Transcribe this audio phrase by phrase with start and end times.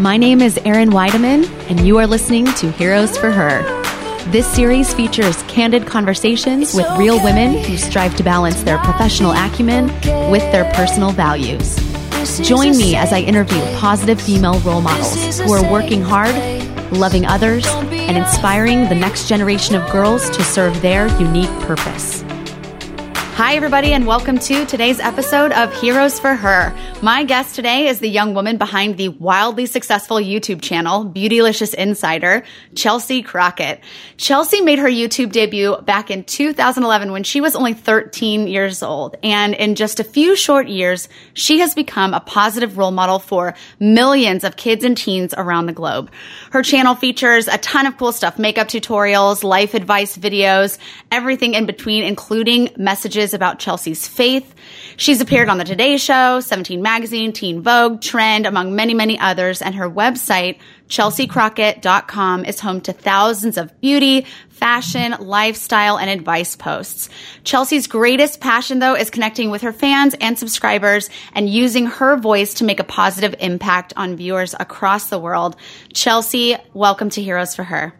[0.00, 3.60] My name is Erin Weidemann, and you are listening to Heroes for Her.
[4.30, 9.88] This series features candid conversations with real women who strive to balance their professional acumen
[10.30, 11.76] with their personal values.
[12.40, 16.34] Join me as I interview positive female role models who are working hard,
[16.92, 22.24] loving others, and inspiring the next generation of girls to serve their unique purpose.
[23.40, 26.76] Hi, everybody, and welcome to today's episode of Heroes for Her.
[27.00, 32.42] My guest today is the young woman behind the wildly successful YouTube channel, Beautylicious Insider,
[32.74, 33.80] Chelsea Crockett.
[34.18, 39.16] Chelsea made her YouTube debut back in 2011 when she was only 13 years old.
[39.22, 43.54] And in just a few short years, she has become a positive role model for
[43.78, 46.10] millions of kids and teens around the globe.
[46.50, 50.76] Her channel features a ton of cool stuff, makeup tutorials, life advice videos,
[51.10, 54.54] everything in between, including messages about Chelsea's faith.
[54.96, 59.62] She's appeared on the Today Show, 17 Magazine, Teen Vogue, Trend, among many, many others.
[59.62, 67.08] And her website, chelseacrockett.com is home to thousands of beauty, fashion, lifestyle, and advice posts.
[67.44, 72.54] Chelsea's greatest passion, though, is connecting with her fans and subscribers and using her voice
[72.54, 75.56] to make a positive impact on viewers across the world.
[75.92, 77.94] Chelsea, welcome to Heroes for Her.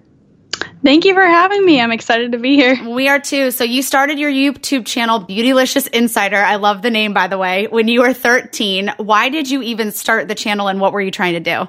[0.83, 1.81] Thank you for having me.
[1.81, 2.89] I'm excited to be here.
[2.89, 3.51] We are too.
[3.51, 6.37] So you started your YouTube channel, Beautylicious Insider.
[6.37, 8.95] I love the name, by the way, when you were 13.
[8.97, 11.69] Why did you even start the channel and what were you trying to do?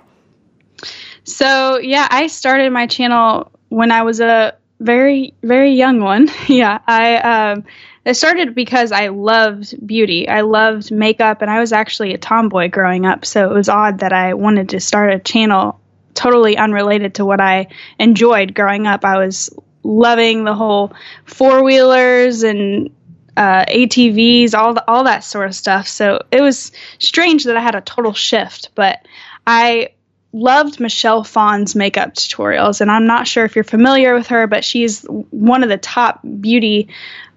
[1.23, 6.29] So yeah, I started my channel when I was a very, very young one.
[6.47, 6.79] yeah.
[6.87, 7.65] I, um,
[8.05, 10.27] it started because I loved beauty.
[10.27, 13.25] I loved makeup and I was actually a tomboy growing up.
[13.25, 15.80] So it was odd that I wanted to start a channel
[16.13, 17.67] totally unrelated to what I
[17.99, 19.05] enjoyed growing up.
[19.05, 19.49] I was
[19.83, 20.93] loving the whole
[21.25, 22.91] four wheelers and
[23.35, 25.87] uh, ATVs, all the, all that sort of stuff.
[25.87, 29.05] So it was strange that I had a total shift, but
[29.47, 29.89] I
[30.33, 34.63] loved Michelle Phan's makeup tutorials, and I'm not sure if you're familiar with her, but
[34.63, 36.89] she's one of the top beauty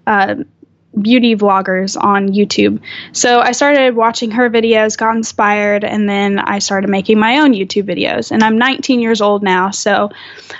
[0.07, 0.37] uh,
[1.01, 2.81] beauty vloggers on YouTube.
[3.13, 7.53] So I started watching her videos, got inspired, and then I started making my own
[7.53, 8.31] YouTube videos.
[8.31, 10.11] And I'm 19 years old now, so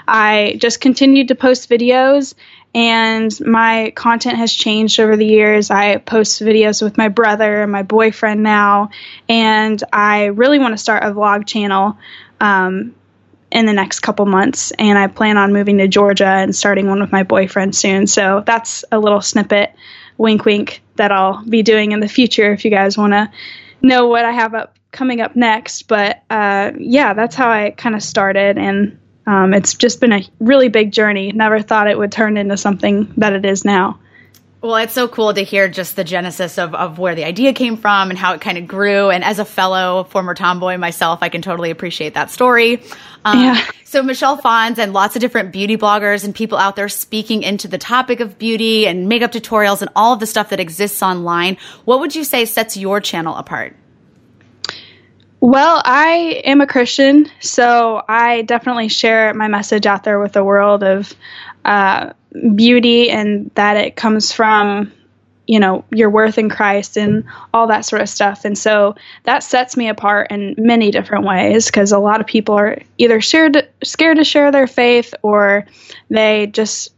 [0.07, 2.35] I just continued to post videos.
[2.75, 5.71] And my content has changed over the years.
[5.71, 8.91] I post videos with my brother and my boyfriend now,
[9.29, 11.99] and I really want to start a vlog channel.
[12.41, 12.95] Um,
[13.53, 17.01] in the next couple months, and I plan on moving to Georgia and starting one
[17.01, 18.09] with my boyfriend soon.
[18.09, 19.73] So that's a little snippet
[20.19, 23.31] wink wink that I'll be doing in the future if you guys want to
[23.83, 25.83] know what I have up coming up next.
[25.89, 30.23] But uh, yeah, that's how I kind of started, and um, it's just been a
[30.41, 31.33] really big journey.
[31.33, 33.99] Never thought it would turn into something that it is now.
[34.65, 37.77] Well, it's so cool to hear just the genesis of, of where the idea came
[37.77, 39.11] from and how it kind of grew.
[39.11, 42.83] And as a fellow former tomboy myself, I can totally appreciate that story.
[43.27, 43.63] Um, yeah.
[43.85, 47.69] So Michelle Phan's and lots of different beauty bloggers and people out there speaking into
[47.69, 51.59] the topic of beauty and makeup tutorials and all of the stuff that exists online.
[51.85, 53.77] What would you say sets your channel apart?
[55.41, 60.43] Well, I am a Christian, so I definitely share my message out there with the
[60.43, 61.13] world of
[61.67, 62.15] uh,
[62.55, 64.93] beauty and that it comes from
[65.47, 68.45] you know your worth in Christ and all that sort of stuff.
[68.45, 72.55] And so that sets me apart in many different ways because a lot of people
[72.55, 75.67] are either scared scared to share their faith or
[76.09, 76.93] they just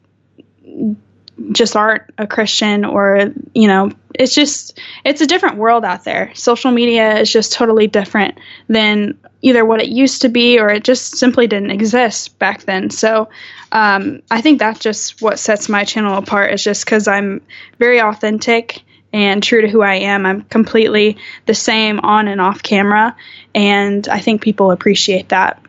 [1.52, 6.32] just aren't a Christian or you know it's just it's a different world out there.
[6.34, 10.84] Social media is just totally different than either what it used to be or it
[10.84, 12.90] just simply didn't exist back then.
[12.90, 13.28] So
[13.72, 17.42] um, I think that's just what sets my channel apart is just because I'm
[17.78, 18.82] very authentic
[19.12, 20.26] and true to who I am.
[20.26, 21.16] I'm completely
[21.46, 23.16] the same on and off camera,
[23.54, 25.62] and I think people appreciate that.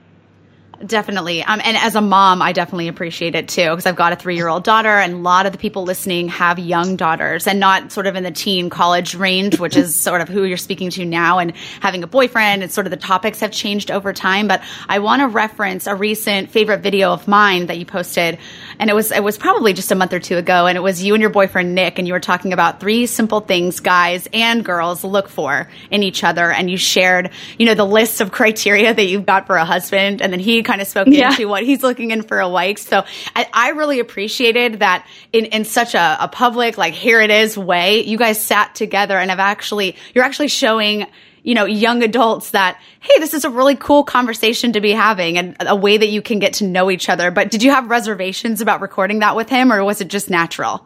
[0.85, 1.43] Definitely.
[1.43, 4.35] Um, and as a mom, I definitely appreciate it too because I've got a three
[4.35, 7.91] year old daughter, and a lot of the people listening have young daughters and not
[7.91, 11.03] sort of in the teen college range, which is sort of who you're speaking to
[11.03, 12.61] now, and having a boyfriend.
[12.61, 14.47] And sort of the topics have changed over time.
[14.47, 18.37] But I want to reference a recent favorite video of mine that you posted
[18.79, 21.03] and it was it was probably just a month or two ago, and it was
[21.03, 24.63] you and your boyfriend Nick, and you were talking about three simple things guys and
[24.63, 28.93] girls look for in each other, and you shared you know the list of criteria
[28.93, 31.29] that you've got for a husband, and then he kind of spoke yeah.
[31.29, 32.79] into what he's looking in for a wife.
[32.79, 33.03] So
[33.35, 37.57] I, I really appreciated that in in such a, a public like here it is
[37.57, 41.07] way, you guys sat together and have actually you're actually showing
[41.47, 45.37] you know, young adults that, hey, this is a really cool conversation to be having
[45.37, 47.31] and a way that you can get to know each other.
[47.31, 50.85] But did you have reservations about recording that with him or was it just natural?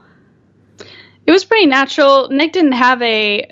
[1.26, 2.30] It was pretty natural.
[2.30, 3.52] Nick didn't have a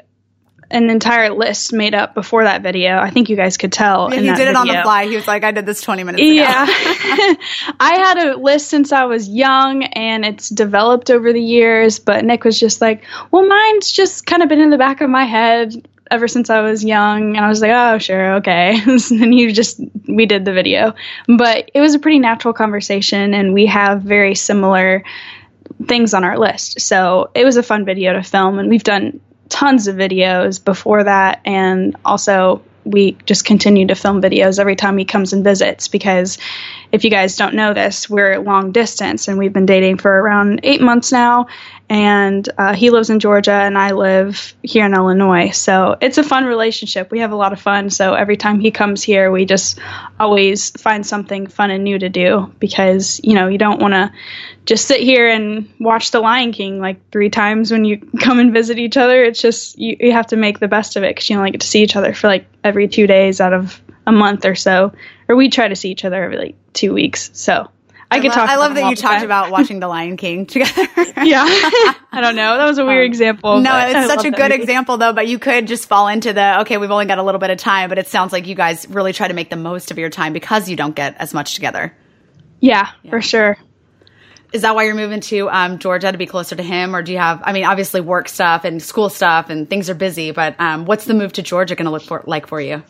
[0.69, 2.99] an entire list made up before that video.
[2.99, 4.13] I think you guys could tell.
[4.13, 4.59] Yeah, he did it video.
[4.59, 5.07] on the fly.
[5.07, 6.31] He was like, I did this 20 minutes ago.
[6.31, 6.65] Yeah.
[7.79, 12.23] I had a list since I was young and it's developed over the years, but
[12.23, 15.25] Nick was just like, well, mine's just kind of been in the back of my
[15.25, 17.35] head ever since I was young.
[17.35, 18.79] And I was like, oh, sure, okay.
[18.87, 20.93] and you just, we did the video.
[21.27, 25.03] But it was a pretty natural conversation and we have very similar
[25.87, 26.81] things on our list.
[26.81, 31.03] So it was a fun video to film, and we've done tons of videos before
[31.03, 35.87] that, and also we just continue to film videos every time he comes and visits
[35.87, 36.37] because
[36.91, 40.61] if you guys don't know this, we're long distance and we've been dating for around
[40.63, 41.47] eight months now.
[41.89, 45.49] And uh, he lives in Georgia and I live here in Illinois.
[45.49, 47.09] So it's a fun relationship.
[47.09, 47.89] We have a lot of fun.
[47.89, 49.79] So every time he comes here, we just
[50.19, 54.11] always find something fun and new to do because, you know, you don't want to
[54.67, 58.53] just sit here and watch The Lion King like three times when you come and
[58.53, 59.23] visit each other.
[59.23, 61.61] It's just, you, you have to make the best of it because you only get
[61.61, 64.93] to see each other for like every two days out of a month or so.
[65.27, 67.31] Or we try to see each other every like two weeks.
[67.33, 67.71] So
[68.11, 68.49] I, I could talk.
[68.49, 70.81] I love that you talked about watching The Lion King together.
[71.23, 71.43] yeah,
[72.11, 72.57] I don't know.
[72.57, 73.59] That was a weird um, example.
[73.59, 74.61] No, it's such a good movie.
[74.61, 75.13] example though.
[75.13, 76.77] But you could just fall into the okay.
[76.77, 79.13] We've only got a little bit of time, but it sounds like you guys really
[79.13, 81.95] try to make the most of your time because you don't get as much together.
[82.59, 83.11] Yeah, yeah.
[83.11, 83.57] for sure.
[84.51, 87.11] Is that why you're moving to um, Georgia to be closer to him, or do
[87.11, 87.43] you have?
[87.43, 90.31] I mean, obviously work stuff and school stuff, and things are busy.
[90.31, 92.81] But um, what's the move to Georgia going to look for like for you?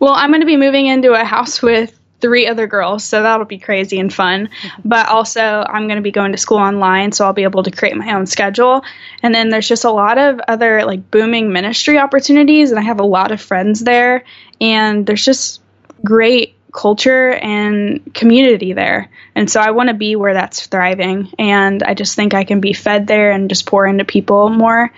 [0.00, 3.46] Well, I'm going to be moving into a house with three other girls, so that'll
[3.46, 4.48] be crazy and fun.
[4.84, 7.70] But also, I'm going to be going to school online, so I'll be able to
[7.70, 8.84] create my own schedule.
[9.22, 13.00] And then there's just a lot of other like booming ministry opportunities, and I have
[13.00, 14.24] a lot of friends there,
[14.60, 15.60] and there's just
[16.04, 19.08] great culture and community there.
[19.34, 21.32] And so I want to be where that's thriving.
[21.38, 24.92] And I just think I can be fed there and just pour into people more.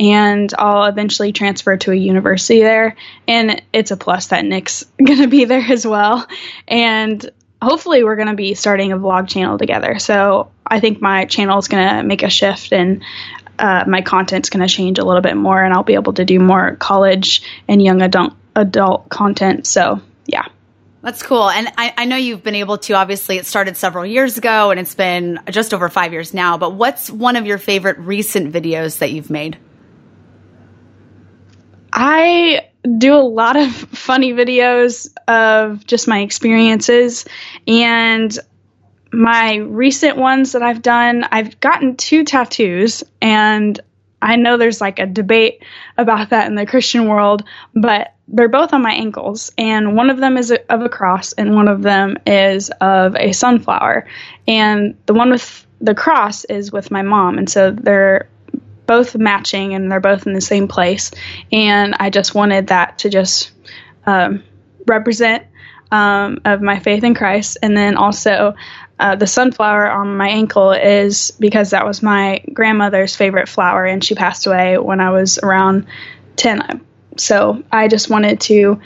[0.00, 2.96] And I'll eventually transfer to a university there.
[3.28, 6.26] And it's a plus that Nick's going to be there as well.
[6.66, 7.30] And
[7.62, 9.98] hopefully we're going to be starting a vlog channel together.
[9.98, 13.02] So I think my channel is going to make a shift and
[13.58, 16.24] uh, my content's going to change a little bit more and I'll be able to
[16.24, 19.66] do more college and young adult adult content.
[19.66, 20.46] So yeah.
[21.02, 21.50] That's cool.
[21.50, 24.80] And I, I, know you've been able to, obviously, it started several years ago and
[24.80, 26.56] it's been just over five years now.
[26.56, 29.58] But what's one of your favorite recent videos that you've made?
[31.94, 32.68] I
[32.98, 37.24] do a lot of funny videos of just my experiences.
[37.66, 38.36] And
[39.12, 43.04] my recent ones that I've done, I've gotten two tattoos.
[43.22, 43.80] And
[44.20, 45.62] I know there's like a debate
[45.96, 47.44] about that in the Christian world,
[47.74, 51.54] but they're both on my ankles, and one of them is of a cross, and
[51.54, 54.06] one of them is of a sunflower.
[54.48, 58.30] And the one with the cross is with my mom, and so they're
[58.86, 61.10] both matching and they're both in the same place.
[61.52, 63.52] And I just wanted that to just
[64.06, 64.44] um,
[64.86, 65.46] represent
[65.90, 68.54] um, of my faith in Christ, and then also.
[68.96, 74.04] Uh, the sunflower on my ankle is because that was my grandmother's favorite flower, and
[74.04, 75.86] she passed away when I was around
[76.36, 76.80] 10,
[77.16, 78.80] so I just wanted to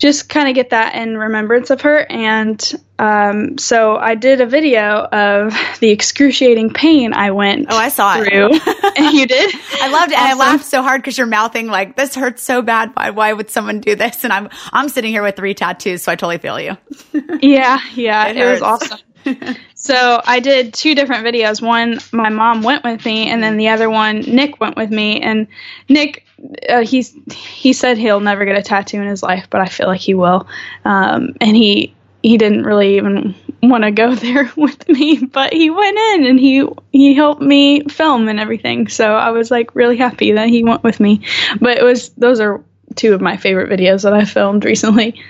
[0.00, 2.06] just kind of get that in remembrance of her.
[2.10, 2.60] And
[2.98, 7.66] um, so I did a video of the excruciating pain I went.
[7.70, 8.48] Oh, I saw through.
[8.52, 8.62] it.
[8.98, 9.54] and you did.
[9.54, 10.18] I loved it.
[10.18, 10.30] Awesome.
[10.30, 12.92] And I laughed so hard because you're mouthing like, "This hurts so bad.
[12.94, 13.10] Why?
[13.10, 16.16] Why would someone do this?" And I'm I'm sitting here with three tattoos, so I
[16.16, 16.76] totally feel you.
[17.42, 18.98] yeah, yeah, it, it was awesome.
[19.74, 21.62] So I did two different videos.
[21.62, 25.20] One, my mom went with me, and then the other one, Nick went with me.
[25.20, 25.46] And
[25.88, 26.26] Nick
[26.68, 29.86] uh, he's he said he'll never get a tattoo in his life, but I feel
[29.86, 30.46] like he will.
[30.84, 35.70] Um, and he he didn't really even want to go there with me, but he
[35.70, 38.88] went in and he he helped me film and everything.
[38.88, 41.22] So I was like really happy that he went with me.
[41.60, 42.62] But it was those are
[42.96, 45.20] two of my favorite videos that I filmed recently.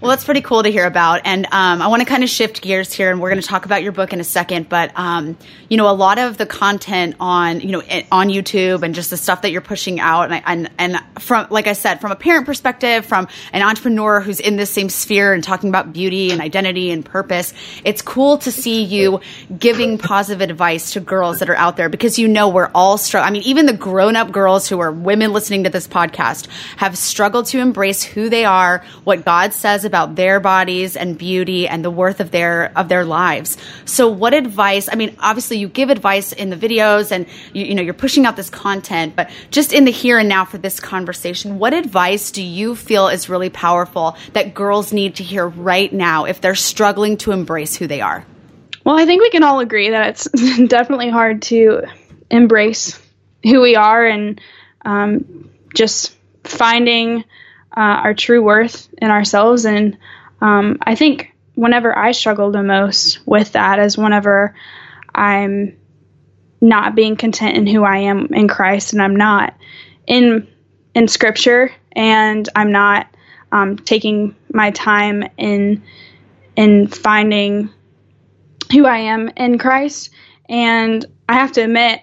[0.00, 1.22] Well, that's pretty cool to hear about.
[1.24, 3.64] And um, I want to kind of shift gears here, and we're going to talk
[3.64, 4.68] about your book in a second.
[4.68, 5.36] But um,
[5.68, 9.16] you know, a lot of the content on you know on YouTube and just the
[9.16, 12.46] stuff that you're pushing out, and and and from like I said, from a parent
[12.46, 16.92] perspective, from an entrepreneur who's in this same sphere and talking about beauty and identity
[16.92, 17.52] and purpose,
[17.82, 19.20] it's cool to see you
[19.58, 23.28] giving positive advice to girls that are out there because you know we're all struggling.
[23.28, 26.96] I mean, even the grown up girls who are women listening to this podcast have
[26.96, 31.84] struggled to embrace who they are, what God says about their bodies and beauty and
[31.84, 33.56] the worth of their of their lives.
[33.84, 37.74] So what advice, I mean, obviously you give advice in the videos and you, you
[37.74, 40.78] know, you're pushing out this content, but just in the here and now for this
[40.78, 45.92] conversation, what advice do you feel is really powerful that girls need to hear right
[45.92, 48.24] now if they're struggling to embrace who they are?
[48.84, 50.24] Well, I think we can all agree that it's
[50.68, 51.82] definitely hard to
[52.30, 52.98] embrace
[53.42, 54.40] who we are and
[54.84, 57.24] um, just finding
[57.78, 59.64] uh, our true worth in ourselves.
[59.64, 59.96] And
[60.40, 64.56] um, I think whenever I struggle the most with that is whenever
[65.14, 65.78] I'm
[66.60, 69.54] not being content in who I am in Christ and I'm not
[70.08, 70.48] in
[70.92, 73.06] in scripture and I'm not
[73.52, 75.84] um, taking my time in
[76.56, 77.70] in finding
[78.72, 80.10] who I am in Christ.
[80.48, 82.00] And I have to admit,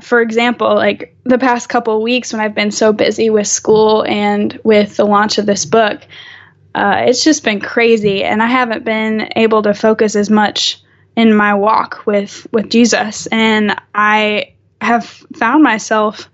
[0.00, 4.58] for example, like the past couple weeks when I've been so busy with school and
[4.64, 6.06] with the launch of this book,
[6.74, 10.82] uh, it's just been crazy, and I haven't been able to focus as much
[11.16, 16.28] in my walk with with Jesus, and I have found myself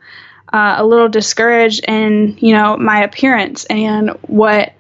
[0.53, 4.75] uh, a little discouraged in you know my appearance and what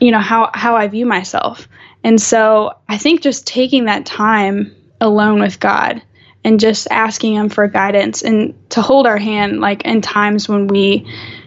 [0.00, 1.68] you know how how I view myself.
[2.04, 6.02] And so I think just taking that time alone with God
[6.44, 10.66] and just asking him for guidance and to hold our hand like in times when
[10.66, 11.06] we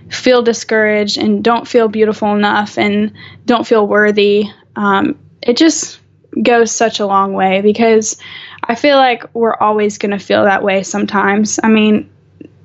[0.10, 3.14] feel discouraged and don't feel beautiful enough and
[3.46, 6.00] don't feel worthy um, it just
[6.42, 8.18] goes such a long way because
[8.64, 11.60] i feel like we're always going to feel that way sometimes.
[11.64, 12.10] I mean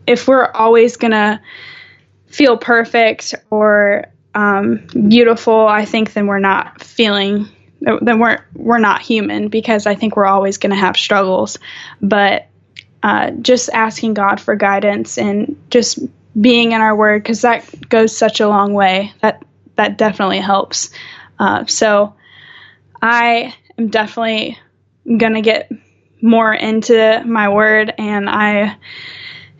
[0.06, 1.40] if we're always going to
[2.26, 7.48] feel perfect or um, beautiful, I think then we're not feeling
[7.80, 11.58] then we're we're not human because I think we're always going to have struggles.
[12.00, 12.46] But
[13.02, 15.98] uh, just asking God for guidance and just
[16.38, 19.12] being in our Word because that goes such a long way.
[19.22, 19.42] That
[19.76, 20.90] that definitely helps.
[21.38, 22.14] Uh, so
[23.00, 24.58] I am definitely
[25.04, 25.72] going to get
[26.20, 28.76] more into my Word, and I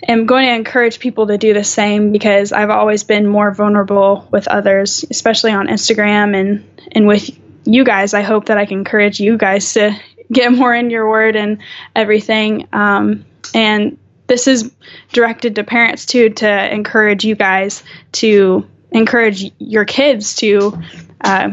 [0.07, 4.29] am going to encourage people to do the same because I've always been more vulnerable
[4.31, 7.31] with others, especially on Instagram and and with
[7.65, 8.15] you guys.
[8.15, 9.99] I hope that I can encourage you guys to
[10.33, 11.59] get more in your word and
[11.95, 12.69] everything.
[12.73, 13.25] Um,
[13.55, 14.71] and this is
[15.13, 20.81] directed to parents too to encourage you guys to encourage your kids to,
[21.21, 21.51] uh,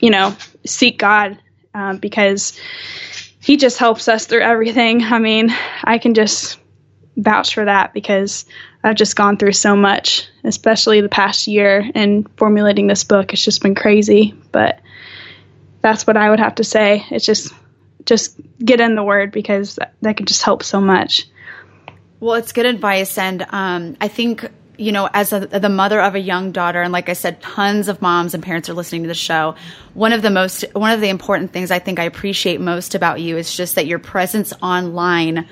[0.00, 1.38] you know, seek God
[1.74, 2.58] uh, because
[3.40, 5.02] He just helps us through everything.
[5.04, 6.58] I mean, I can just
[7.16, 8.44] vouch for that because
[8.84, 13.32] I've just gone through so much, especially the past year and formulating this book.
[13.32, 14.80] It's just been crazy, but
[15.80, 17.04] that's what I would have to say.
[17.10, 17.52] It's just
[18.04, 21.28] just get in the word because that, can just help so much.
[22.20, 26.14] Well, it's good advice, and um, I think you know, as a, the mother of
[26.14, 29.08] a young daughter, and like I said, tons of moms and parents are listening to
[29.08, 29.54] the show.
[29.94, 33.20] One of the most, one of the important things I think I appreciate most about
[33.20, 35.48] you is just that your presence online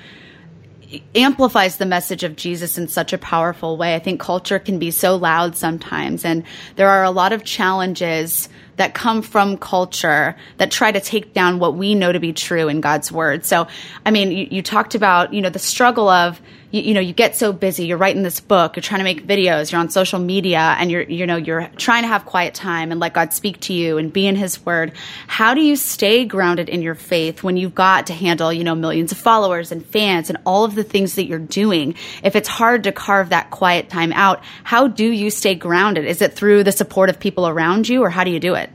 [1.15, 3.95] amplifies the message of Jesus in such a powerful way.
[3.95, 6.43] I think culture can be so loud sometimes, and
[6.75, 11.59] there are a lot of challenges that come from culture that try to take down
[11.59, 13.45] what we know to be true in God's word.
[13.45, 13.67] So,
[14.05, 16.41] I mean, you, you talked about, you know, the struggle of,
[16.75, 19.25] you, you, know, you get so busy, you're writing this book, you're trying to make
[19.25, 22.91] videos, you're on social media and you're, you know, you're trying to have quiet time
[22.91, 24.91] and let God speak to you and be in his word.
[25.27, 28.75] How do you stay grounded in your faith when you've got to handle, you know,
[28.75, 31.95] millions of followers and fans and all of the things that you're doing?
[32.23, 36.05] If it's hard to carve that quiet time out, how do you stay grounded?
[36.05, 38.69] Is it through the support of people around you or how do you do it?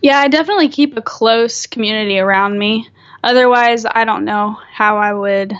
[0.00, 2.88] Yeah, I definitely keep a close community around me.
[3.24, 5.54] Otherwise, I don't know how I would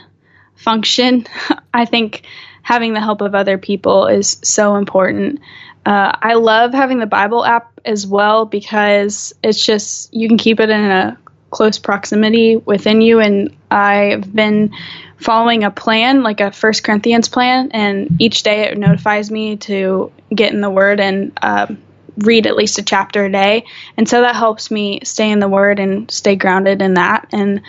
[0.59, 1.27] function.
[1.75, 2.23] I think
[2.63, 5.41] having the help of other people is so important.
[5.87, 10.61] Uh, I love having the Bible app as well because it's just you can keep
[10.61, 11.19] it in a
[11.51, 13.21] close proximity within you.
[13.21, 14.75] And I've been
[15.17, 20.13] following a plan, like a First Corinthians plan, and each day it notifies me to
[20.35, 21.83] get in the Word and um,
[22.19, 23.65] read at least a chapter a day.
[23.97, 27.29] And so that helps me stay in the word and stay grounded in that.
[27.33, 27.63] And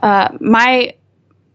[0.00, 0.94] uh, my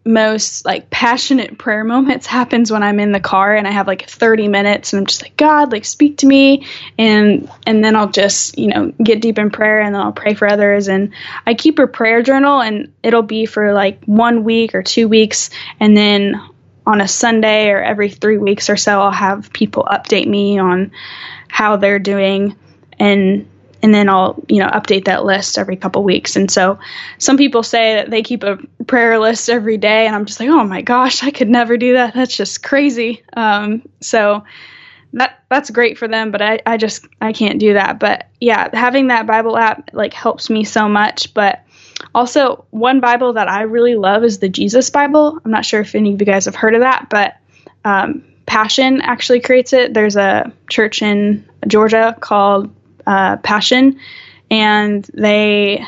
[0.06, 4.10] most like passionate prayer moments happens when I'm in the car and I have like
[4.10, 6.68] 30 minutes and I'm just like God like speak to me.
[6.98, 10.34] And and then I'll just you know get deep in prayer and then I'll pray
[10.34, 10.90] for others.
[10.90, 11.14] And
[11.46, 15.50] I keep a prayer journal and it'll be for like one week or two weeks.
[15.80, 16.42] And then
[16.86, 20.92] on a Sunday or every 3 weeks or so I'll have people update me on
[21.48, 22.58] how they're doing.
[23.00, 23.48] And
[23.84, 26.36] and then I'll you know update that list every couple weeks.
[26.36, 26.80] And so
[27.20, 30.50] some people say that they keep a prayer list every day, and I'm just like,
[30.50, 32.16] oh my gosh, I could never do that.
[32.16, 33.22] That's just crazy.
[33.34, 34.44] Um, so
[35.12, 38.00] that that's great for them, but I I just I can't do that.
[38.00, 41.34] But yeah, having that Bible app like helps me so much.
[41.34, 41.64] But
[42.16, 45.40] also one Bible that I really love is the Jesus Bible.
[45.44, 47.36] I'm not sure if any of you guys have heard of that, but
[47.86, 49.94] um, Passion actually creates it.
[49.94, 52.74] There's a church in Georgia called
[53.06, 54.00] uh, Passion,
[54.50, 55.86] and they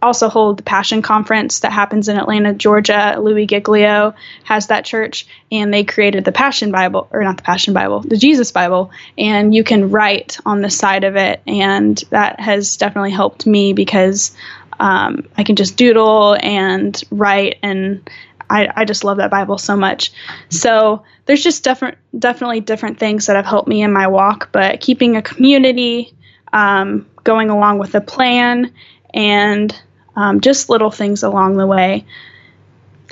[0.00, 3.16] also hold the Passion Conference that happens in Atlanta, Georgia.
[3.18, 7.74] Louis Giglio has that church, and they created the Passion Bible, or not the Passion
[7.74, 12.40] Bible, the Jesus Bible, and you can write on the side of it, and that
[12.40, 14.36] has definitely helped me because
[14.78, 18.08] um, I can just doodle and write, and
[18.48, 20.12] I, I just love that Bible so much.
[20.50, 24.80] So there's just different, definitely different things that have helped me in my walk, but
[24.80, 26.13] keeping a community,
[26.54, 28.72] um, going along with a plan,
[29.12, 29.78] and
[30.16, 32.06] um, just little things along the way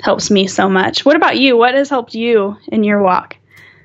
[0.01, 1.05] helps me so much.
[1.05, 1.55] What about you?
[1.57, 3.37] What has helped you in your walk?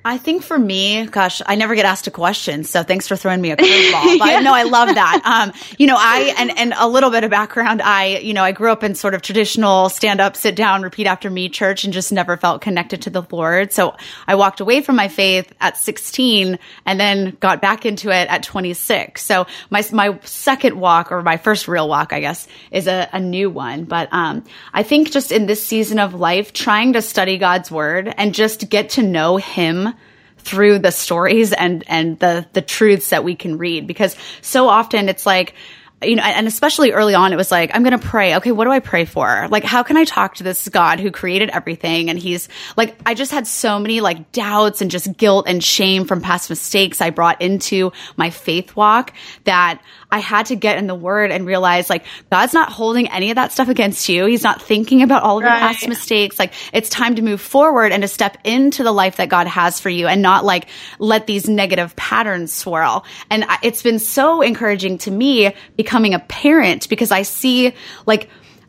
[0.08, 3.42] I think for me, gosh, I never get asked a question, so thanks for throwing
[3.42, 4.18] me a curveball.
[4.18, 4.40] But yeah.
[4.40, 5.22] no, I love that.
[5.28, 7.82] Um, you know, I and and a little bit of background.
[7.82, 11.06] I, you know, I grew up in sort of traditional stand up, sit down, repeat
[11.06, 13.72] after me church, and just never felt connected to the Lord.
[13.72, 13.94] So
[14.26, 18.42] I walked away from my faith at 16, and then got back into it at
[18.42, 19.22] 26.
[19.22, 23.20] So my my second walk, or my first real walk, I guess, is a, a
[23.20, 23.84] new one.
[23.84, 28.12] But um, I think just in this season of life, trying to study God's word
[28.16, 29.92] and just get to know Him
[30.38, 33.86] through the stories and and the the truths that we can read.
[33.86, 35.54] Because so often it's like
[36.00, 38.36] you know, and especially early on, it was like, I'm going to pray.
[38.36, 39.48] Okay, what do I pray for?
[39.50, 42.08] Like, how can I talk to this God who created everything?
[42.08, 46.04] And he's like, I just had so many like doubts and just guilt and shame
[46.04, 49.12] from past mistakes I brought into my faith walk
[49.42, 53.30] that I had to get in the word and realize like God's not holding any
[53.30, 54.26] of that stuff against you.
[54.26, 55.50] He's not thinking about all of right.
[55.50, 56.38] your past mistakes.
[56.38, 59.80] Like it's time to move forward and to step into the life that God has
[59.80, 60.68] for you and not like
[61.00, 63.04] let these negative patterns swirl.
[63.30, 65.54] And it's been so encouraging to me
[65.88, 67.72] becoming a parent because I see
[68.04, 68.28] like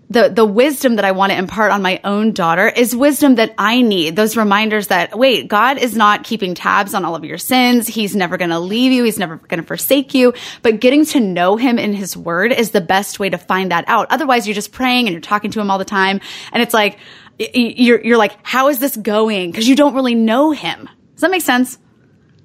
[0.10, 3.54] the the wisdom that I want to impart on my own daughter is wisdom that
[3.58, 4.16] I need.
[4.16, 7.88] Those reminders that wait, God is not keeping tabs on all of your sins.
[7.88, 9.04] He's never going to leave you.
[9.04, 10.34] He's never going to forsake you.
[10.62, 13.84] But getting to know him in his word is the best way to find that
[13.88, 14.08] out.
[14.12, 16.22] Otherwise, you're just praying and you're talking to him all the time
[16.54, 17.00] and it's like
[17.38, 20.88] you're you're like how is this going because you don't really know him.
[21.16, 21.78] Does that make sense?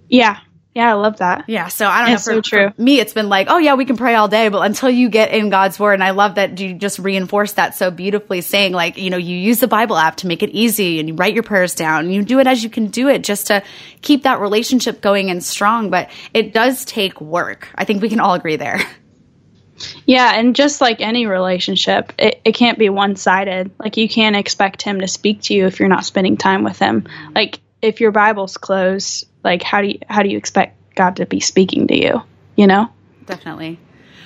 [0.08, 0.40] Yeah,
[0.74, 1.44] yeah, I love that.
[1.46, 2.32] Yeah, so I don't it's know.
[2.32, 2.70] For, so true.
[2.70, 5.08] For me, it's been like, oh yeah, we can pray all day, but until you
[5.08, 8.72] get in God's word, and I love that you just reinforce that so beautifully, saying
[8.72, 11.34] like, you know, you use the Bible app to make it easy, and you write
[11.34, 13.62] your prayers down, and you do it as you can do it, just to
[14.02, 15.90] keep that relationship going and strong.
[15.90, 17.68] But it does take work.
[17.76, 18.80] I think we can all agree there.
[20.06, 23.72] Yeah, and just like any relationship, it, it can't be one sided.
[23.78, 26.78] Like you can't expect him to speak to you if you're not spending time with
[26.78, 27.08] him.
[27.34, 31.26] Like if your Bible's closed, like how do you how do you expect God to
[31.26, 32.22] be speaking to you?
[32.56, 32.88] You know?
[33.26, 33.78] Definitely.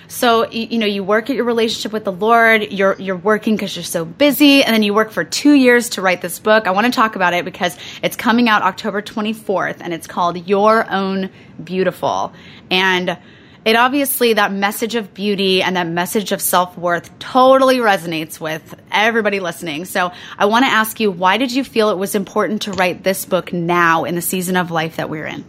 [0.06, 2.72] So you, you know you work at your relationship with the Lord.
[2.72, 6.02] You're you're working because you're so busy, and then you work for two years to
[6.02, 6.66] write this book.
[6.66, 10.48] I want to talk about it because it's coming out October 24th, and it's called
[10.48, 11.30] Your Own
[11.62, 12.32] Beautiful.
[12.70, 13.18] And
[13.64, 19.40] it obviously that message of beauty and that message of self-worth totally resonates with everybody
[19.40, 19.84] listening.
[19.84, 23.02] So I want to ask you, why did you feel it was important to write
[23.02, 25.44] this book now in the season of life that we're in?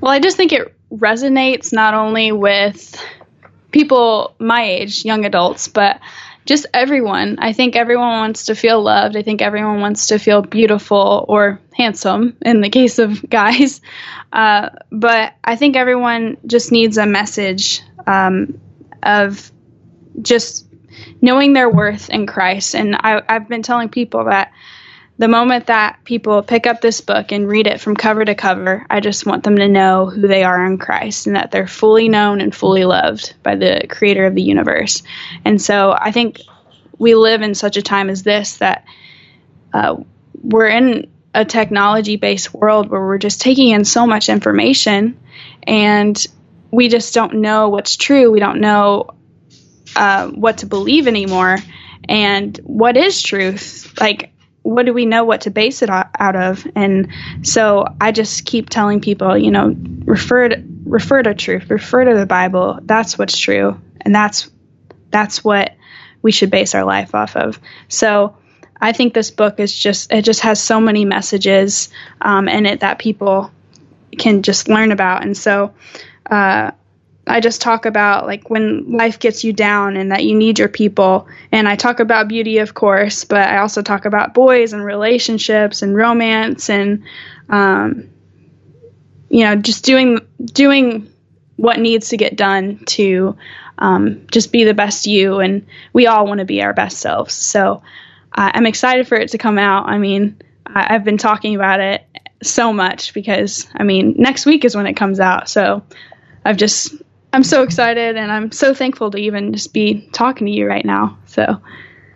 [0.00, 2.94] Well, I just think it resonates not only with
[3.70, 6.00] people my age, young adults, but
[6.44, 7.38] just everyone.
[7.38, 9.16] I think everyone wants to feel loved.
[9.16, 13.80] I think everyone wants to feel beautiful or handsome in the case of guys.
[14.32, 18.60] Uh, but I think everyone just needs a message um,
[19.02, 19.50] of
[20.20, 20.66] just
[21.20, 22.74] knowing their worth in Christ.
[22.74, 24.52] And I, I've been telling people that
[25.16, 28.84] the moment that people pick up this book and read it from cover to cover,
[28.90, 32.08] I just want them to know who they are in Christ and that they're fully
[32.08, 35.04] known and fully loved by the creator of the universe.
[35.44, 36.40] And so I think
[36.98, 38.84] we live in such a time as this that
[39.72, 39.96] uh,
[40.42, 45.18] we're in a technology based world where we're just taking in so much information
[45.64, 46.26] and
[46.70, 48.30] we just don't know what's true.
[48.30, 49.14] We don't know
[49.94, 51.58] uh, what to believe anymore
[52.08, 53.94] and what is truth.
[54.00, 54.33] Like,
[54.64, 56.66] what do we know what to base it out of?
[56.74, 62.04] And so I just keep telling people, you know, refer to, refer to truth, refer
[62.04, 62.80] to the Bible.
[62.82, 64.50] That's what's true, and that's
[65.10, 65.76] that's what
[66.22, 67.60] we should base our life off of.
[67.88, 68.36] So
[68.80, 71.90] I think this book is just it just has so many messages
[72.22, 73.52] um, in it that people
[74.18, 75.74] can just learn about, and so.
[76.28, 76.70] Uh,
[77.26, 80.68] I just talk about like when life gets you down and that you need your
[80.68, 81.26] people.
[81.52, 85.82] And I talk about beauty, of course, but I also talk about boys and relationships
[85.82, 87.04] and romance and,
[87.48, 88.10] um,
[89.30, 91.10] you know, just doing doing
[91.56, 93.36] what needs to get done to
[93.78, 95.40] um, just be the best you.
[95.40, 97.34] And we all want to be our best selves.
[97.34, 97.82] So
[98.32, 99.88] uh, I'm excited for it to come out.
[99.88, 102.04] I mean, I, I've been talking about it
[102.42, 105.48] so much because I mean, next week is when it comes out.
[105.48, 105.82] So
[106.44, 106.94] I've just
[107.34, 110.84] I'm so excited and I'm so thankful to even just be talking to you right
[110.84, 111.18] now.
[111.26, 111.60] So,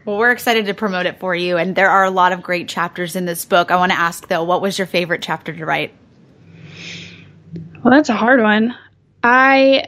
[0.04, 1.56] well, we're excited to promote it for you.
[1.56, 3.72] And there are a lot of great chapters in this book.
[3.72, 5.92] I want to ask, though, what was your favorite chapter to write?
[7.82, 8.76] Well, that's a hard one.
[9.20, 9.86] I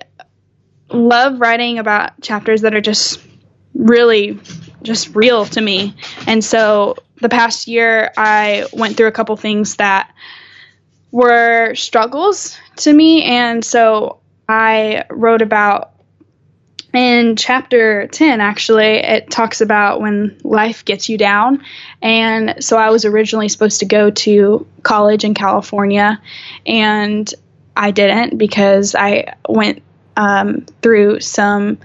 [0.88, 3.25] love writing about chapters that are just
[3.73, 4.40] really
[4.83, 5.95] just real to me.
[6.27, 10.12] And so the past year, I went through a couple things that
[11.12, 13.23] were struggles to me.
[13.23, 14.20] And so
[14.51, 15.93] I wrote about
[16.93, 21.63] in chapter 10 actually it talks about when life gets you down.
[22.03, 26.21] And so i was originally supposed to go to college in california
[26.67, 27.33] and
[27.77, 29.83] i didn't because i went
[30.17, 31.79] um, through some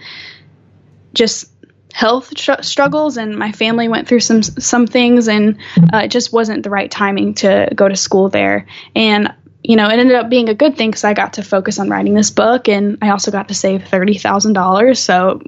[1.14, 1.52] just
[1.96, 5.58] health tr- struggles and my family went through some some things and
[5.94, 8.68] uh, it just wasn't the right timing to go to school there.
[8.94, 9.34] And
[9.70, 11.90] you know it ended up being a good thing because i got to focus on
[11.90, 15.42] writing this book and i also got to save $30000 so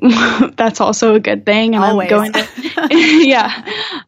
[0.58, 2.12] that's also a good thing and Always.
[2.12, 2.48] i'm going to
[3.28, 3.64] yeah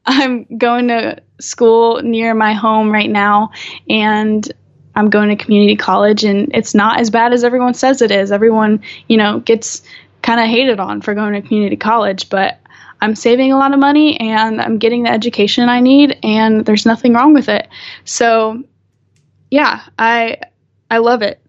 [0.05, 3.51] i'm going to school near my home right now
[3.89, 4.51] and
[4.95, 8.31] i'm going to community college and it's not as bad as everyone says it is
[8.31, 9.83] everyone you know gets
[10.21, 12.59] kind of hated on for going to community college, but
[13.01, 16.85] I'm saving a lot of money and I'm getting the education I need and there's
[16.85, 17.67] nothing wrong with it.
[18.03, 18.63] So,
[19.49, 20.37] yeah, I
[20.89, 21.41] I love it.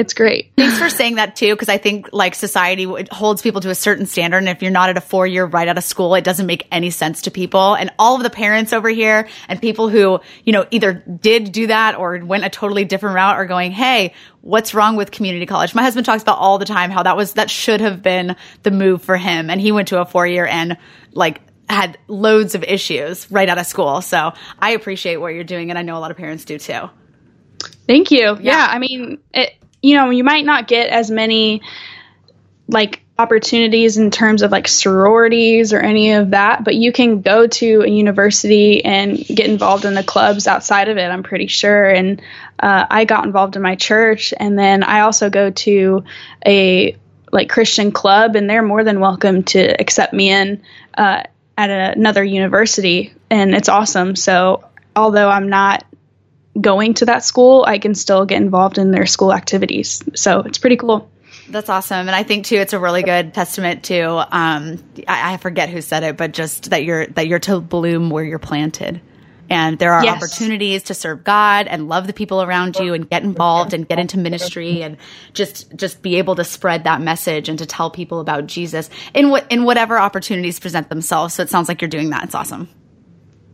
[0.00, 0.52] It's great.
[0.56, 4.06] Thanks for saying that too, because I think like society holds people to a certain
[4.06, 4.38] standard.
[4.38, 6.66] And if you're not at a four year right out of school, it doesn't make
[6.72, 7.74] any sense to people.
[7.74, 11.66] And all of the parents over here and people who, you know, either did do
[11.66, 15.74] that or went a totally different route are going, Hey, what's wrong with community college?
[15.74, 18.70] My husband talks about all the time how that was, that should have been the
[18.70, 19.50] move for him.
[19.50, 20.78] And he went to a four year and
[21.12, 24.00] like had loads of issues right out of school.
[24.00, 25.68] So I appreciate what you're doing.
[25.68, 26.88] And I know a lot of parents do too.
[27.90, 28.20] Thank you.
[28.20, 28.38] Yeah.
[28.40, 31.62] yeah I mean, it, you know, you might not get as many
[32.68, 37.48] like opportunities in terms of like sororities or any of that, but you can go
[37.48, 41.90] to a university and get involved in the clubs outside of it, I'm pretty sure.
[41.90, 42.22] And
[42.60, 46.04] uh, I got involved in my church, and then I also go to
[46.46, 46.96] a
[47.32, 50.62] like Christian club, and they're more than welcome to accept me in
[50.94, 51.24] uh,
[51.58, 54.14] at a, another university, and it's awesome.
[54.14, 55.84] So although I'm not
[56.58, 60.02] going to that school, I can still get involved in their school activities.
[60.14, 61.10] So it's pretty cool.
[61.48, 65.36] That's awesome, and I think too it's a really good testament to um, I, I,
[65.36, 69.00] forget who said it, but just that you're that you're to bloom where you're planted,
[69.48, 70.16] and there are yes.
[70.16, 73.98] opportunities to serve God and love the people around you, and get involved and get
[73.98, 74.96] into ministry, and
[75.32, 79.30] just just be able to spread that message and to tell people about Jesus in
[79.30, 81.34] what in whatever opportunities present themselves.
[81.34, 82.24] So it sounds like you're doing that.
[82.24, 82.68] It's awesome.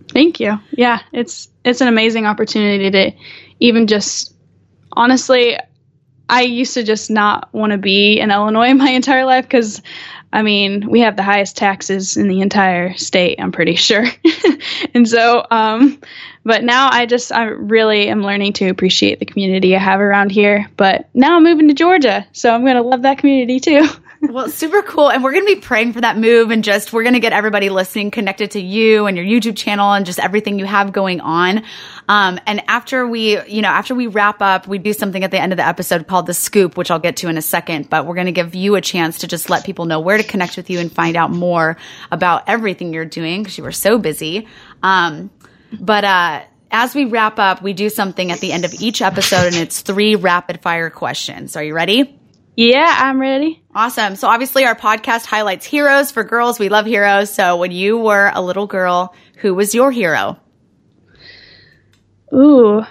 [0.09, 0.61] Thank you.
[0.71, 3.13] Yeah, it's it's an amazing opportunity to
[3.61, 4.35] even just
[4.93, 5.59] honestly
[6.29, 9.83] I used to just not want to be in Illinois my entire life because
[10.33, 14.05] I mean, we have the highest taxes in the entire state, I'm pretty sure.
[14.95, 16.01] and so, um,
[16.45, 20.31] but now I just, I really am learning to appreciate the community I have around
[20.31, 20.69] here.
[20.77, 23.89] But now I'm moving to Georgia, so I'm going to love that community too.
[24.21, 25.11] well, super cool.
[25.11, 27.33] And we're going to be praying for that move and just, we're going to get
[27.33, 31.21] everybody listening connected to you and your YouTube channel and just everything you have going
[31.21, 31.63] on.
[32.09, 35.41] Um, and after we, you know, after we wrap up, we do something at the
[35.41, 38.07] end of the episode called the scoop, which I'll get to in a second, but
[38.07, 40.57] we're going to give you a chance to just let people know where to connect
[40.57, 41.77] with you and find out more
[42.11, 44.47] about everything you're doing because you were so busy.
[44.83, 45.31] Um,
[45.73, 49.47] but, uh, as we wrap up, we do something at the end of each episode
[49.47, 51.57] and it's three rapid fire questions.
[51.57, 52.19] Are you ready?
[52.57, 53.63] Yeah, I'm ready.
[53.77, 54.17] Awesome.
[54.17, 56.59] So obviously our podcast highlights heroes for girls.
[56.59, 57.31] We love heroes.
[57.31, 60.41] So when you were a little girl, who was your hero?
[62.33, 62.83] Ooh,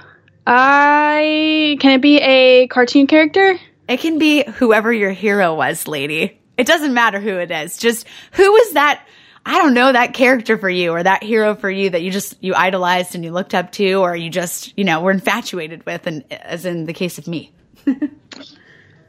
[0.46, 3.60] I can it be a cartoon character?
[3.90, 6.40] It can be whoever your hero was, lady.
[6.56, 7.78] It doesn't matter who it is.
[7.78, 9.04] Just who was that
[9.44, 12.36] I don't know, that character for you or that hero for you that you just,
[12.44, 16.06] you idolized and you looked up to or you just, you know, were infatuated with
[16.06, 17.52] and as in the case of me.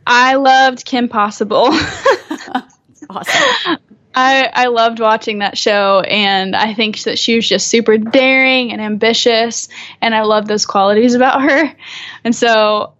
[0.07, 1.69] I loved Kim Possible.
[3.11, 3.79] awesome.
[4.15, 8.73] I, I loved watching that show, and I think that she was just super daring
[8.73, 9.69] and ambitious,
[10.01, 11.77] and I love those qualities about her.
[12.25, 12.95] And so,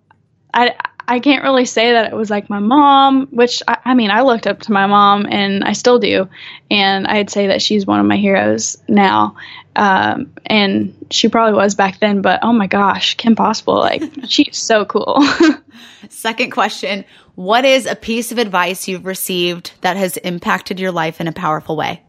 [0.53, 0.75] I
[1.09, 4.23] I can't really say that it was like my mom, which I, I mean I
[4.23, 6.29] looked up to my mom, and I still do,
[6.71, 9.37] and I'd say that she's one of my heroes now.
[9.77, 14.57] Um, and she probably was back then, but oh my gosh, Kim Possible, like she's
[14.57, 15.23] so cool.
[16.09, 21.21] Second question What is a piece of advice you've received that has impacted your life
[21.21, 22.03] in a powerful way?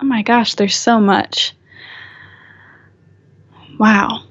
[0.00, 1.52] Oh my gosh, there's so much.
[3.78, 4.24] Wow.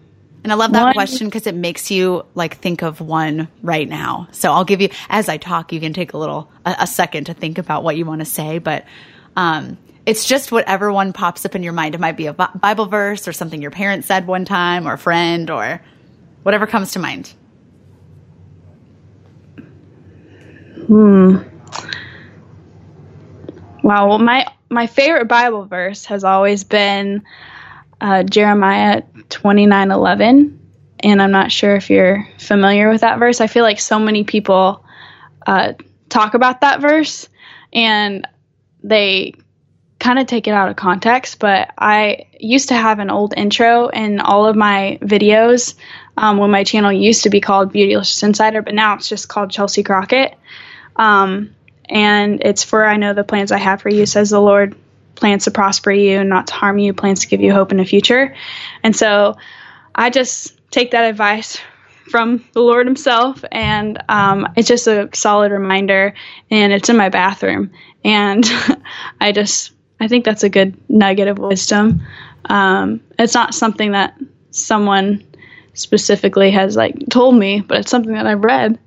[0.44, 0.94] And I love that one.
[0.94, 4.28] question because it makes you like think of one right now.
[4.32, 7.26] So I'll give you, as I talk, you can take a little, a, a second
[7.26, 8.58] to think about what you want to say.
[8.58, 8.86] But
[9.40, 11.96] um, it's just whatever one pops up in your mind.
[11.96, 14.98] It might be a Bible verse or something your parents said one time or a
[14.98, 15.82] friend or
[16.44, 17.34] whatever comes to mind.
[20.88, 21.38] Hmm.
[23.82, 24.10] Wow.
[24.10, 27.24] Well, my my favorite Bible verse has always been
[28.02, 30.60] uh, Jeremiah twenty nine eleven,
[31.00, 33.40] and I'm not sure if you're familiar with that verse.
[33.40, 34.84] I feel like so many people
[35.48, 35.74] uh,
[36.10, 37.30] talk about that verse,
[37.72, 38.28] and
[38.84, 39.34] they
[40.00, 41.40] kind of take it out of context.
[41.40, 45.76] But I used to have an old intro in all of my videos
[46.18, 49.52] um, when my channel used to be called Beautylicious Insider, but now it's just called
[49.52, 50.38] Chelsea Crockett.
[50.96, 54.76] Um, and it's for I know the plans I have for you, says the Lord,
[55.16, 57.86] plans to prosper you, not to harm you, plans to give you hope in the
[57.86, 58.36] future.
[58.84, 59.38] And so
[59.94, 61.60] I just take that advice
[62.10, 66.14] from the Lord Himself, and um, it's just a solid reminder.
[66.50, 67.72] And it's in my bathroom,
[68.04, 68.46] and
[69.22, 72.02] I just I think that's a good nugget of wisdom.
[72.46, 74.18] Um, it's not something that
[74.52, 75.24] someone
[75.74, 78.80] specifically has like told me, but it's something that I've read.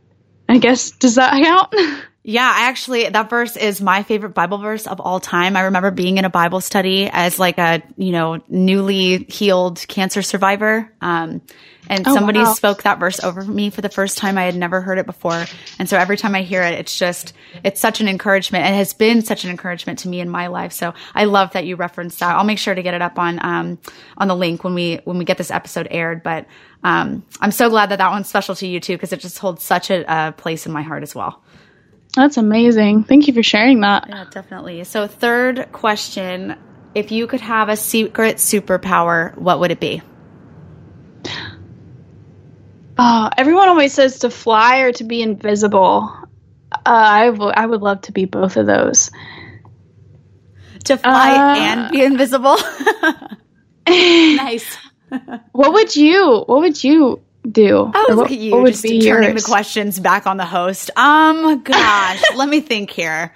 [0.49, 2.05] I guess does that count?
[2.25, 5.57] Yeah, I actually that verse is my favorite Bible verse of all time.
[5.57, 10.23] I remember being in a Bible study as like a, you know, newly healed cancer
[10.23, 10.93] survivor.
[11.01, 11.43] Um,
[11.89, 12.53] and oh, somebody wow.
[12.55, 14.39] spoke that verse over me for the first time.
[14.39, 15.45] I had never heard it before.
[15.81, 17.33] And so every time I hear it, it's just,
[17.65, 18.67] it's such an encouragement.
[18.67, 20.73] It has been such an encouragement to me in my life.
[20.73, 22.37] So I love that you referenced that.
[22.37, 23.79] I'll make sure to get it up on, um,
[24.17, 26.23] on the link when we, when we get this episode aired.
[26.23, 26.47] But,
[26.85, 29.65] um, I'm so glad that that one's special to you too, because it just holds
[29.65, 31.43] such a, a place in my heart as well.
[32.15, 33.05] That's amazing.
[33.05, 34.07] Thank you for sharing that.
[34.09, 34.85] Yeah, definitely.
[34.85, 36.57] So, third question
[36.95, 40.03] if you could have a secret superpower, what would it be?
[42.99, 46.15] Oh, everyone always says to fly or to be invisible.
[46.73, 49.11] Uh, I, w- I would love to be both of those.
[50.85, 52.57] To fly uh, and be invisible?
[53.89, 54.77] nice.
[55.53, 57.91] what would you what would you do?
[57.95, 59.43] Oh, look what, at you, just turning yours?
[59.43, 60.91] the questions back on the host.
[60.97, 63.35] Um, gosh, let me think here.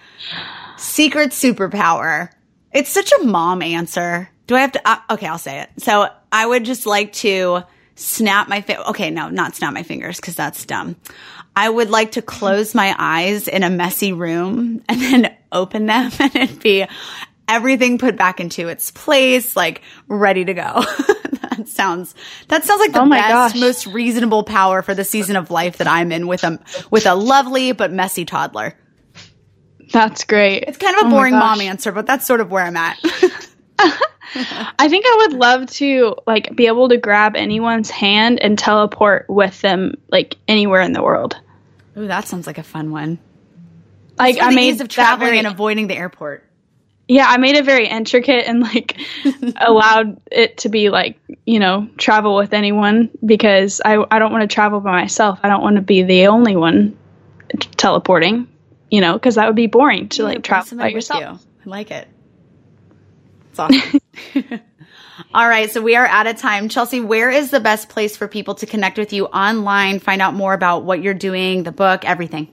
[0.77, 2.31] Secret superpower.
[2.73, 4.29] It's such a mom answer.
[4.47, 4.89] Do I have to?
[4.89, 5.71] Uh, okay, I'll say it.
[5.79, 7.65] So I would just like to
[7.97, 10.97] snap my fi- okay, no, not snap my fingers because that's dumb.
[11.57, 16.13] I would like to close my eyes in a messy room and then open them
[16.21, 16.87] and it'd be
[17.49, 20.85] everything put back into its place, like ready to go.
[21.57, 22.15] That sounds
[22.49, 23.61] that sounds like the oh best, gosh.
[23.61, 26.59] most reasonable power for the season of life that I'm in with a
[26.91, 28.75] with a lovely but messy toddler.
[29.93, 30.65] That's great.
[30.67, 32.99] It's kind of a oh boring mom answer, but that's sort of where I'm at.
[34.79, 39.27] I think I would love to like be able to grab anyone's hand and teleport
[39.29, 41.37] with them like anywhere in the world.
[41.97, 43.19] Ooh, that sounds like a fun one.
[44.19, 46.45] Like I made of traveling very, and avoiding the airport.
[47.09, 49.01] Yeah, I made it very intricate and like
[49.57, 54.43] allowed it to be like, you know, travel with anyone because I I don't want
[54.43, 55.39] to travel by myself.
[55.43, 56.99] I don't want to be the only one
[57.77, 58.49] teleporting,
[58.91, 61.21] you know, because that would be boring to like travel by yourself.
[61.21, 61.29] You.
[61.67, 62.09] I like it.
[63.51, 64.01] It's awesome.
[65.35, 66.69] All right, so we are out of time.
[66.69, 70.35] Chelsea, where is the best place for people to connect with you online, find out
[70.35, 72.49] more about what you're doing, the book, everything?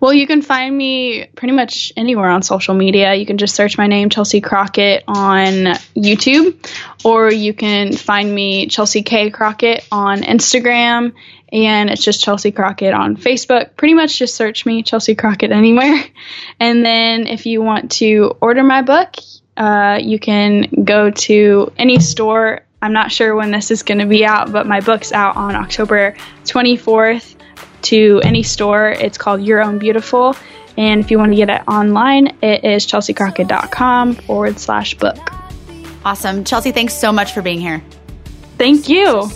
[0.00, 3.14] Well, you can find me pretty much anywhere on social media.
[3.14, 6.56] You can just search my name, Chelsea Crockett, on YouTube,
[7.04, 9.30] or you can find me, Chelsea K.
[9.30, 11.14] Crockett, on Instagram,
[11.52, 13.76] and it's just Chelsea Crockett on Facebook.
[13.76, 16.04] Pretty much just search me, Chelsea Crockett, anywhere.
[16.58, 19.16] And then if you want to order my book,
[19.56, 22.62] uh, you can go to any store.
[22.80, 25.54] I'm not sure when this is going to be out, but my book's out on
[25.54, 27.35] October 24th
[27.82, 28.90] to any store.
[28.90, 30.36] It's called Your Own Beautiful.
[30.76, 35.16] And if you want to get it online, it is chelseacrockett.com forward slash book.
[36.04, 36.44] Awesome.
[36.44, 37.82] Chelsea, thanks so much for being here.
[38.58, 39.28] Thank you.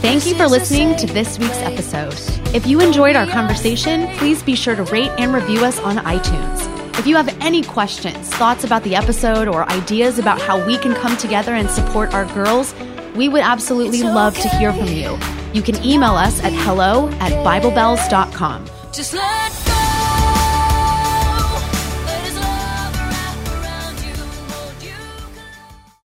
[0.00, 2.14] Thank you for listening to this week's episode.
[2.54, 6.98] If you enjoyed our conversation, please be sure to rate and review us on iTunes.
[6.98, 10.94] If you have any questions, thoughts about the episode, or ideas about how we can
[10.94, 12.74] come together and support our girls,
[13.16, 15.18] we would absolutely love to hear from you.
[15.54, 18.66] You can email us at hello at BibleBelles.com.
[18.92, 19.63] Just let